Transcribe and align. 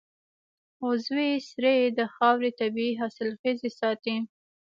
عضوي 0.83 1.31
سرې 1.49 1.75
د 1.97 1.99
خاورې 2.13 2.49
طبعي 2.59 2.91
حاصلخېزي 2.99 3.69
ساتي. 3.79 4.15